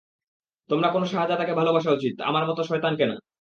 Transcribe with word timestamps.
তোমার 0.69 0.89
কোনো 0.91 1.05
শাহজাদাকে 1.05 1.53
ভালোবাসা 1.53 1.91
উচিত, 1.91 2.15
আমার 2.21 2.43
মতো 2.47 2.61
শয়তানকে 2.63 3.05
না। 3.05 3.15